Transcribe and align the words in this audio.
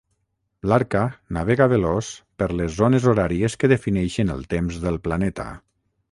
L'Arca 0.69 1.01
navega 1.35 1.67
veloç 1.73 2.09
per 2.43 2.47
les 2.61 2.73
zones 2.79 3.05
horàries 3.11 3.57
que 3.65 3.69
defineixen 3.73 4.33
el 4.37 4.41
temps 4.55 4.81
del 4.87 4.97
planeta. 5.09 5.47